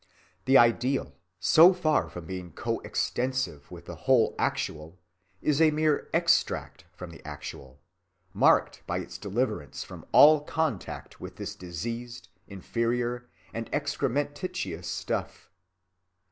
The 0.45 0.57
ideal, 0.57 1.13
so 1.39 1.73
far 1.73 2.09
from 2.09 2.25
being 2.25 2.53
co‐ 2.53 2.83
extensive 2.83 3.69
with 3.69 3.85
the 3.85 3.93
whole 4.09 4.33
actual, 4.39 4.97
is 5.43 5.61
a 5.61 5.69
mere 5.69 6.09
extract 6.11 6.85
from 6.91 7.11
the 7.11 7.23
actual, 7.23 7.79
marked 8.33 8.81
by 8.87 8.97
its 8.97 9.19
deliverance 9.19 9.83
from 9.83 10.07
all 10.11 10.41
contact 10.43 11.21
with 11.21 11.35
this 11.35 11.53
diseased, 11.55 12.29
inferior, 12.47 13.29
and 13.53 13.71
excrementitious 13.71 14.85
stuff. 14.85 15.51